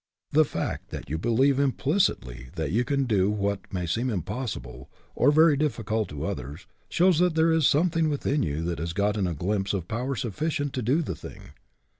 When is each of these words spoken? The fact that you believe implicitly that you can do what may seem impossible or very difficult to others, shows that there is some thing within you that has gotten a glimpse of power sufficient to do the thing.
The 0.31 0.45
fact 0.45 0.89
that 0.89 1.11
you 1.11 1.19
believe 1.19 1.59
implicitly 1.59 2.47
that 2.55 2.71
you 2.71 2.83
can 2.83 3.03
do 3.03 3.29
what 3.29 3.71
may 3.71 3.85
seem 3.85 4.09
impossible 4.09 4.89
or 5.13 5.29
very 5.31 5.55
difficult 5.55 6.09
to 6.09 6.25
others, 6.25 6.65
shows 6.89 7.19
that 7.19 7.35
there 7.35 7.51
is 7.51 7.67
some 7.67 7.91
thing 7.91 8.09
within 8.09 8.41
you 8.41 8.63
that 8.63 8.79
has 8.79 8.93
gotten 8.93 9.27
a 9.27 9.35
glimpse 9.35 9.73
of 9.73 9.87
power 9.87 10.15
sufficient 10.15 10.73
to 10.73 10.81
do 10.81 11.03
the 11.03 11.15
thing. 11.15 11.51